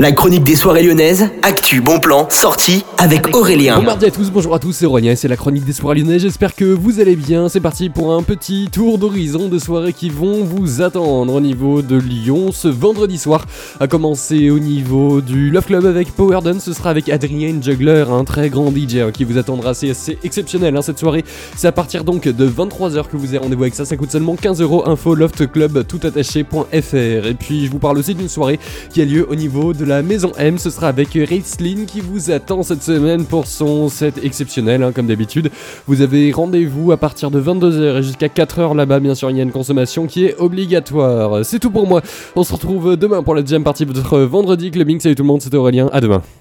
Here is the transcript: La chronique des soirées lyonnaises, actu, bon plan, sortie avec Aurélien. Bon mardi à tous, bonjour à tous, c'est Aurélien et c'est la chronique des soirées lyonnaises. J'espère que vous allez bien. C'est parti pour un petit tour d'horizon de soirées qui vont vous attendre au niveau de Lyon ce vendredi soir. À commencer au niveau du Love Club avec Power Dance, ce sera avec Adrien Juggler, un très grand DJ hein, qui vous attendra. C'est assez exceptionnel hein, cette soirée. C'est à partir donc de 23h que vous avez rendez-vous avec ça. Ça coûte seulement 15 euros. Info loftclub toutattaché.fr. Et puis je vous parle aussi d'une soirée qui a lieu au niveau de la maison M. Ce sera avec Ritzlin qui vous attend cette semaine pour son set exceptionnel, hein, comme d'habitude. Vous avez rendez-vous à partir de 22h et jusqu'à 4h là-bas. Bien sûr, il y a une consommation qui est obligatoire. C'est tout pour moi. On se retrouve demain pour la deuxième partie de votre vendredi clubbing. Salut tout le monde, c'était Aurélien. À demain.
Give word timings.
La 0.00 0.12
chronique 0.12 0.44
des 0.44 0.56
soirées 0.56 0.82
lyonnaises, 0.82 1.28
actu, 1.42 1.82
bon 1.82 2.00
plan, 2.00 2.26
sortie 2.30 2.86
avec 2.96 3.36
Aurélien. 3.36 3.76
Bon 3.76 3.84
mardi 3.84 4.06
à 4.06 4.10
tous, 4.10 4.30
bonjour 4.30 4.54
à 4.54 4.58
tous, 4.58 4.72
c'est 4.72 4.86
Aurélien 4.86 5.12
et 5.12 5.16
c'est 5.16 5.28
la 5.28 5.36
chronique 5.36 5.66
des 5.66 5.74
soirées 5.74 5.98
lyonnaises. 5.98 6.22
J'espère 6.22 6.54
que 6.54 6.64
vous 6.64 7.00
allez 7.00 7.16
bien. 7.16 7.50
C'est 7.50 7.60
parti 7.60 7.90
pour 7.90 8.14
un 8.14 8.22
petit 8.22 8.70
tour 8.72 8.96
d'horizon 8.96 9.48
de 9.48 9.58
soirées 9.58 9.92
qui 9.92 10.08
vont 10.08 10.42
vous 10.42 10.80
attendre 10.80 11.34
au 11.34 11.40
niveau 11.42 11.82
de 11.82 11.96
Lyon 11.96 12.50
ce 12.50 12.68
vendredi 12.68 13.18
soir. 13.18 13.44
À 13.78 13.88
commencer 13.88 14.48
au 14.48 14.58
niveau 14.58 15.20
du 15.20 15.50
Love 15.50 15.66
Club 15.66 15.84
avec 15.84 16.12
Power 16.12 16.40
Dance, 16.42 16.64
ce 16.64 16.72
sera 16.72 16.88
avec 16.88 17.10
Adrien 17.10 17.60
Juggler, 17.60 18.06
un 18.08 18.24
très 18.24 18.48
grand 18.48 18.70
DJ 18.74 18.96
hein, 18.96 19.10
qui 19.12 19.24
vous 19.24 19.36
attendra. 19.36 19.74
C'est 19.74 19.90
assez 19.90 20.16
exceptionnel 20.24 20.74
hein, 20.78 20.82
cette 20.82 20.98
soirée. 20.98 21.26
C'est 21.56 21.68
à 21.68 21.72
partir 21.72 22.04
donc 22.04 22.26
de 22.26 22.48
23h 22.48 23.06
que 23.08 23.18
vous 23.18 23.28
avez 23.28 23.38
rendez-vous 23.38 23.64
avec 23.64 23.74
ça. 23.74 23.84
Ça 23.84 23.98
coûte 23.98 24.12
seulement 24.12 24.36
15 24.36 24.62
euros. 24.62 24.88
Info 24.88 25.14
loftclub 25.14 25.86
toutattaché.fr. 25.86 26.94
Et 26.94 27.36
puis 27.38 27.66
je 27.66 27.70
vous 27.70 27.78
parle 27.78 27.98
aussi 27.98 28.14
d'une 28.14 28.30
soirée 28.30 28.58
qui 28.88 29.02
a 29.02 29.04
lieu 29.04 29.26
au 29.28 29.34
niveau 29.34 29.74
de 29.74 29.89
la 29.89 29.89
maison 30.02 30.32
M. 30.38 30.58
Ce 30.58 30.70
sera 30.70 30.88
avec 30.88 31.08
Ritzlin 31.12 31.84
qui 31.86 32.00
vous 32.00 32.30
attend 32.30 32.62
cette 32.62 32.82
semaine 32.82 33.24
pour 33.24 33.46
son 33.46 33.88
set 33.88 34.22
exceptionnel, 34.22 34.82
hein, 34.82 34.92
comme 34.92 35.06
d'habitude. 35.06 35.50
Vous 35.86 36.00
avez 36.00 36.32
rendez-vous 36.32 36.92
à 36.92 36.96
partir 36.96 37.30
de 37.30 37.40
22h 37.40 37.98
et 37.98 38.02
jusqu'à 38.02 38.28
4h 38.28 38.76
là-bas. 38.76 39.00
Bien 39.00 39.14
sûr, 39.14 39.30
il 39.30 39.36
y 39.36 39.40
a 39.40 39.42
une 39.42 39.52
consommation 39.52 40.06
qui 40.06 40.24
est 40.24 40.36
obligatoire. 40.38 41.44
C'est 41.44 41.58
tout 41.58 41.70
pour 41.70 41.86
moi. 41.86 42.02
On 42.36 42.44
se 42.44 42.52
retrouve 42.52 42.96
demain 42.96 43.22
pour 43.22 43.34
la 43.34 43.42
deuxième 43.42 43.64
partie 43.64 43.84
de 43.84 43.92
votre 43.92 44.20
vendredi 44.20 44.70
clubbing. 44.70 45.00
Salut 45.00 45.14
tout 45.14 45.22
le 45.22 45.28
monde, 45.28 45.42
c'était 45.42 45.56
Aurélien. 45.56 45.90
À 45.92 46.00
demain. 46.00 46.22